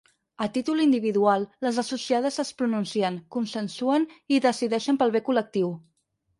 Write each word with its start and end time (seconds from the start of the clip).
A 0.43 0.45
títol 0.53 0.79
individual, 0.85 1.45
les 1.67 1.77
associades 1.83 2.41
es 2.45 2.51
pronuncien, 2.63 3.21
consensuen 3.37 4.11
i 4.37 4.43
decideixen 4.49 5.03
pel 5.05 5.17
bé 5.19 5.27
col·lectiu. 5.33 5.75